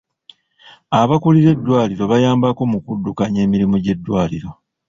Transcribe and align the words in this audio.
Abakulira 0.99 1.49
eddwaliro 1.55 2.03
bayambako 2.11 2.61
mu 2.71 2.79
kuddukanya 2.85 3.39
emirimu 3.45 3.75
gy'eddwaliro. 3.83 4.49